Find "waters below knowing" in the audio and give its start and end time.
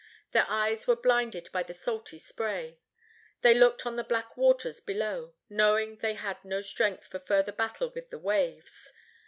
4.35-5.97